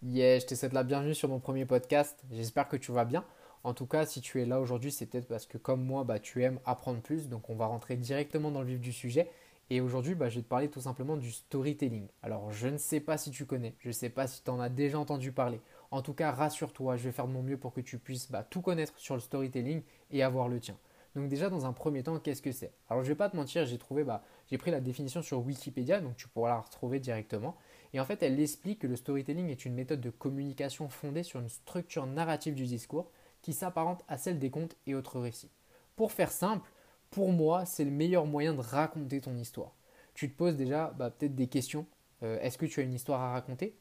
[0.00, 2.22] Yeah, je te souhaite la bienvenue sur mon premier podcast.
[2.30, 3.24] J'espère que tu vas bien.
[3.64, 6.20] En tout cas, si tu es là aujourd'hui, c'est peut-être parce que comme moi, bah,
[6.20, 7.28] tu aimes apprendre plus.
[7.28, 9.28] Donc on va rentrer directement dans le vif du sujet.
[9.70, 12.06] Et aujourd'hui, bah, je vais te parler tout simplement du storytelling.
[12.22, 14.60] Alors je ne sais pas si tu connais, je ne sais pas si tu en
[14.60, 15.60] as déjà entendu parler.
[15.90, 18.44] En tout cas, rassure-toi, je vais faire de mon mieux pour que tu puisses bah,
[18.48, 20.76] tout connaître sur le storytelling et avoir le tien.
[21.16, 22.72] Donc déjà, dans un premier temps, qu'est-ce que c'est?
[22.88, 25.44] Alors je ne vais pas te mentir, j'ai trouvé, bah, j'ai pris la définition sur
[25.44, 27.56] Wikipédia, donc tu pourras la retrouver directement.
[27.94, 31.40] Et en fait, elle explique que le storytelling est une méthode de communication fondée sur
[31.40, 33.10] une structure narrative du discours
[33.42, 35.50] qui s'apparente à celle des contes et autres récits.
[35.96, 36.68] Pour faire simple,
[37.10, 39.72] pour moi, c'est le meilleur moyen de raconter ton histoire.
[40.14, 41.86] Tu te poses déjà bah, peut-être des questions.
[42.22, 43.76] Euh, est-ce que tu as une histoire à raconter?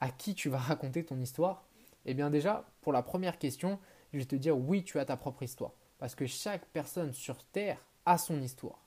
[0.00, 1.64] À qui tu vas raconter ton histoire?
[2.04, 3.78] Eh bien déjà, pour la première question,
[4.12, 5.72] je vais te dire oui, tu as ta propre histoire.
[5.98, 8.82] Parce que chaque personne sur Terre a son histoire.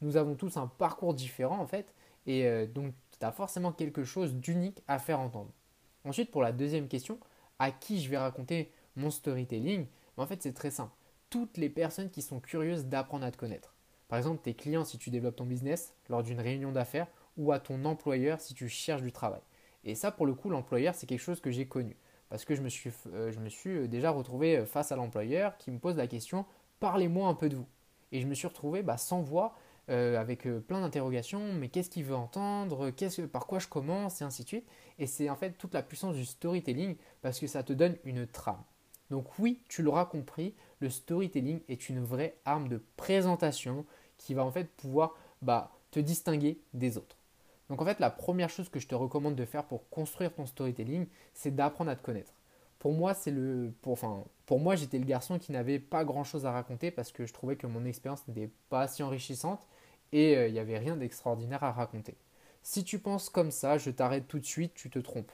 [0.00, 1.94] Nous avons tous un parcours différent en fait,
[2.26, 5.52] et euh, donc tu as forcément quelque chose d'unique à faire entendre.
[6.04, 7.18] Ensuite, pour la deuxième question,
[7.58, 9.86] à qui je vais raconter mon storytelling
[10.16, 10.92] En fait, c'est très simple.
[11.30, 13.74] Toutes les personnes qui sont curieuses d'apprendre à te connaître.
[14.08, 17.60] Par exemple, tes clients si tu développes ton business lors d'une réunion d'affaires ou à
[17.60, 19.42] ton employeur si tu cherches du travail.
[19.84, 21.96] Et ça, pour le coup, l'employeur, c'est quelque chose que j'ai connu.
[22.30, 23.32] Parce que je me suis, euh,
[23.66, 26.46] euh, déjà retrouvé face à l'employeur qui me pose la question
[26.80, 27.66] Parlez-moi un peu de vous.
[28.12, 29.56] Et je me suis retrouvé bah, sans voix
[29.90, 32.90] euh, avec euh, plein d'interrogations, mais qu'est-ce qu'il veut entendre,
[33.32, 34.66] par quoi je commence, et ainsi de suite.
[34.98, 38.26] Et c'est en fait toute la puissance du storytelling parce que ça te donne une
[38.26, 38.62] trame.
[39.10, 43.86] Donc oui, tu l'auras compris, le storytelling est une vraie arme de présentation
[44.18, 47.16] qui va en fait pouvoir bah, te distinguer des autres.
[47.70, 50.46] Donc en fait, la première chose que je te recommande de faire pour construire ton
[50.46, 52.32] storytelling, c'est d'apprendre à te connaître.
[52.78, 53.98] Pour moi, c'est le, pour,
[54.46, 57.56] pour moi, j'étais le garçon qui n'avait pas grand-chose à raconter parce que je trouvais
[57.56, 59.66] que mon expérience n'était pas assez enrichissante
[60.12, 62.16] et euh, il n'y avait rien d'extraordinaire à raconter.
[62.62, 65.32] Si tu penses comme ça, je t'arrête tout de suite, tu te trompes.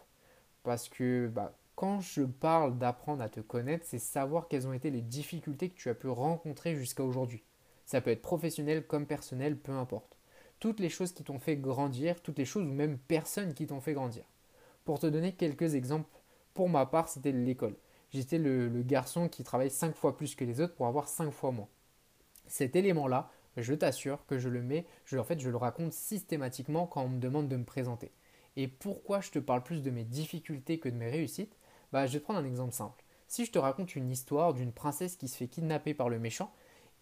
[0.62, 4.90] Parce que bah, quand je parle d'apprendre à te connaître, c'est savoir quelles ont été
[4.90, 7.42] les difficultés que tu as pu rencontrer jusqu'à aujourd'hui.
[7.86, 10.16] Ça peut être professionnel comme personnel, peu importe.
[10.60, 13.80] Toutes les choses qui t'ont fait grandir, toutes les choses ou même personnes qui t'ont
[13.80, 14.24] fait grandir.
[14.84, 16.08] Pour te donner quelques exemples,
[16.54, 17.74] pour ma part, c'était l'école.
[18.12, 21.32] J'étais le, le, garçon qui travaille 5 fois plus que les autres pour avoir 5
[21.32, 21.68] fois moins.
[22.46, 26.86] Cet élément-là, je t'assure que je le mets, je, en fait, je le raconte systématiquement
[26.86, 28.10] quand on me demande de me présenter.
[28.56, 31.56] Et pourquoi je te parle plus de mes difficultés que de mes réussites?
[31.92, 33.04] Bah, Je vais te prendre un exemple simple.
[33.26, 36.52] Si je te raconte une histoire d'une princesse qui se fait kidnapper par le méchant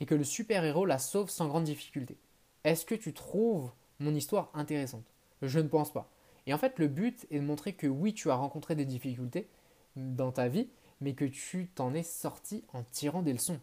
[0.01, 2.17] et que le super-héros la sauve sans grande difficulté,
[2.65, 5.05] est-ce que tu trouves mon histoire intéressante?
[5.43, 6.11] Je ne pense pas.
[6.47, 9.49] Et en fait, le but est de montrer que oui, tu as rencontré des difficultés
[9.97, 10.69] dans ta vie,
[11.01, 13.61] mais que tu t'en es sorti en tirant des leçons.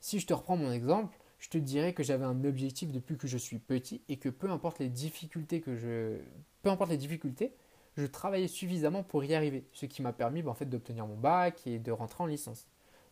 [0.00, 3.28] Si je te reprends mon exemple, je te dirais que j'avais un objectif depuis que
[3.28, 6.16] je suis petit et que peu importe les difficultés que je
[6.62, 7.52] peu importe les difficultés,
[7.98, 11.78] je travaillais suffisamment pour y arriver, ce qui m'a permis fait d'obtenir mon bac et
[11.78, 12.66] de rentrer en licence.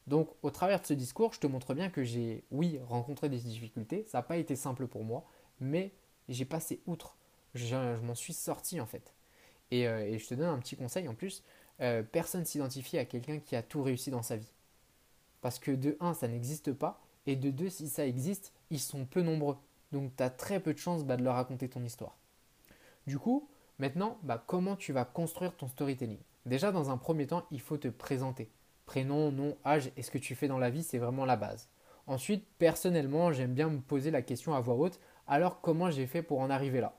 [0.06, 3.36] Donc au travers de ce discours, je te montre bien que j'ai oui rencontré des
[3.36, 5.26] difficultés, ça n'a pas été simple pour moi,
[5.60, 5.92] mais
[6.30, 7.18] j'ai passé outre.
[7.54, 9.12] Je, m'en suis sorti en fait.
[9.74, 11.44] Euh, et, je te donne un petit conseil en plus,
[11.82, 14.52] euh, personne s'identifie à quelqu'un qui a tout réussi dans sa vie.
[15.42, 19.04] Parce que de 1, ça n'existe pas, et de deux, si ça existe, ils sont
[19.04, 19.56] peu nombreux.
[19.92, 22.16] Donc tu as très peu de chances bah, de leur raconter ton histoire.
[23.06, 26.18] Du coup, maintenant, bah, comment tu vas construire ton storytelling?
[26.46, 28.50] Déjà, dans un premier temps, il faut te présenter.
[28.86, 31.68] Prénom, nom, âge et ce que tu fais dans la vie, c'est vraiment la base.
[32.06, 36.22] Ensuite, personnellement, j'aime bien me poser la question à voix haute, alors comment j'ai fait
[36.22, 36.96] pour en arriver là?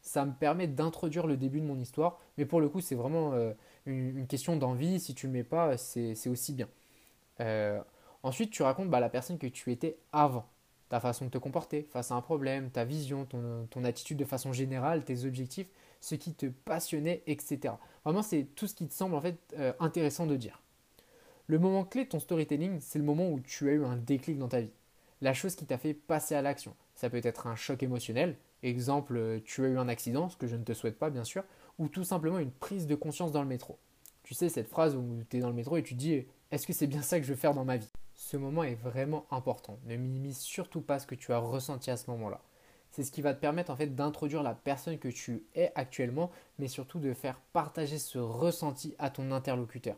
[0.00, 3.32] Ça me permet d'introduire le début de mon histoire, mais pour le coup, c'est vraiment
[3.34, 3.52] euh,
[3.84, 5.00] une, question d'envie.
[5.00, 6.68] Si tu ne le mets pas, c'est aussi bien.
[7.40, 7.80] Euh,
[8.22, 10.46] Ensuite, tu racontes bah, la personne que tu étais avant,
[10.88, 14.52] ta façon de te comporter face à un problème, ta vision, ton, attitude de façon
[14.52, 15.68] générale, tes objectifs,
[16.00, 17.74] ce qui te passionnait, etc.
[18.04, 19.16] Vraiment, c'est tout ce qui te semble
[19.58, 20.62] euh, intéressant de dire.
[21.46, 24.38] Le moment clé de ton storytelling, c'est le moment où tu as eu un déclic
[24.38, 24.72] dans ta vie.
[25.20, 26.74] La chose qui t'a fait passer à l'action.
[26.94, 30.46] Ça peut être un choc émotionnel, exemple, euh, tu as eu un accident, ce que
[30.46, 31.44] je ne te souhaite pas bien sûr,
[31.78, 33.78] ou tout simplement une prise de conscience dans le métro.
[34.24, 36.72] Tu sais, cette phrase où tu es dans le métro et tu dis, est-ce que
[36.72, 37.90] c'est bien ça que je veux faire dans ma vie?
[38.14, 39.78] Ce moment est vraiment important.
[39.84, 42.40] Ne minimise surtout pas ce que tu as ressenti à ce moment-là.
[42.90, 46.30] C'est ce qui va te permettre en fait d'introduire la personne que tu es actuellement,
[46.58, 49.96] mais surtout de faire partager ce ressenti à ton interlocuteur.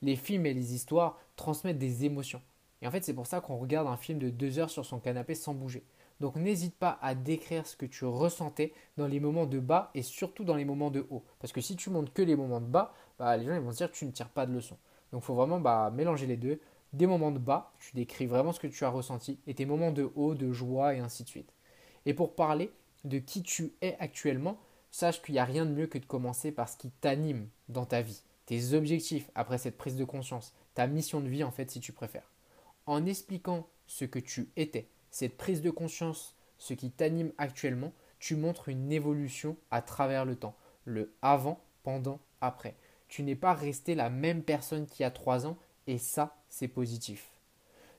[0.00, 2.40] Les films et les histoires transmettent des émotions.
[2.80, 5.00] Et en fait, c'est pour ça qu'on regarde un film de deux heures sur son
[5.00, 5.84] canapé sans bouger.
[6.18, 10.02] Donc n'hésite pas à décrire ce que tu ressentais dans les moments de bas et
[10.02, 11.24] surtout dans les moments de haut.
[11.40, 13.76] Parce que si tu montres que les moments de bas, bah, les gens vont se
[13.76, 14.78] dire que tu ne tires pas de leçon.
[15.12, 16.60] Donc il faut vraiment bah, mélanger les deux,
[16.92, 19.92] des moments de bas, tu décris vraiment ce que tu as ressenti, et tes moments
[19.92, 21.52] de haut, de joie, et ainsi de suite.
[22.06, 22.70] Et pour parler
[23.04, 24.58] de qui tu es actuellement,
[24.90, 27.86] sache qu'il n'y a rien de mieux que de commencer par ce qui t'anime dans
[27.86, 28.22] ta vie.
[28.46, 31.92] tes objectifs après cette prise de conscience, ta mission de vie en fait si tu
[31.92, 32.32] préfères.
[32.86, 38.34] En expliquant ce que tu étais, cette prise de conscience, ce qui t'anime actuellement, tu
[38.34, 42.74] montres une évolution à travers le temps, le avant, pendant, après.
[43.10, 46.68] Tu n'es pas resté la même personne qu'il y a trois ans et ça, c'est
[46.68, 47.28] positif.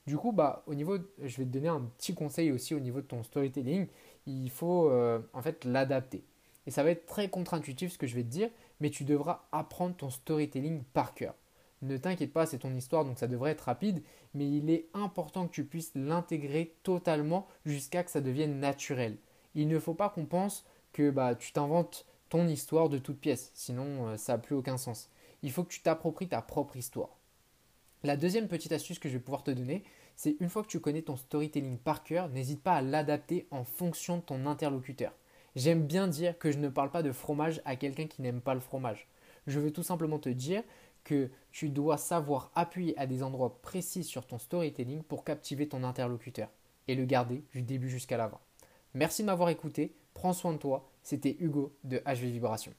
[0.07, 3.01] Du coup, bah, au niveau, je vais te donner un petit conseil aussi au niveau
[3.01, 3.87] de ton storytelling.
[4.25, 6.23] Il faut euh, en fait l'adapter.
[6.65, 8.49] Et ça va être très contre-intuitif ce que je vais te dire,
[8.79, 11.35] mais tu devras apprendre ton storytelling par cœur.
[11.81, 14.03] Ne t'inquiète pas, c'est ton histoire, donc ça devrait être rapide,
[14.33, 19.17] mais il est important que tu puisses l'intégrer totalement jusqu'à que ça devienne naturel.
[19.55, 23.51] Il ne faut pas qu'on pense que bah, tu t'inventes ton histoire de toute pièce,
[23.53, 25.09] sinon euh, ça n'a plus aucun sens.
[25.43, 27.17] Il faut que tu t'appropries ta propre histoire.
[28.03, 29.83] La deuxième petite astuce que je vais pouvoir te donner,
[30.15, 33.65] c'est une fois que tu connais ton storytelling par cœur, n'hésite pas à l'adapter en
[33.65, 35.13] fonction de ton interlocuteur.
[35.57, 38.53] J'aime bien dire que je ne parle pas de fromage à quelqu'un qui n'aime pas
[38.53, 39.09] le fromage.
[39.45, 40.63] Je veux tout simplement te dire
[41.03, 45.83] que tu dois savoir appuyer à des endroits précis sur ton storytelling pour captiver ton
[45.83, 46.47] interlocuteur
[46.87, 48.39] et le garder du début jusqu'à la fin.
[48.93, 52.71] Merci de m'avoir écouté, prends soin de toi, c'était Hugo de HV Vibration.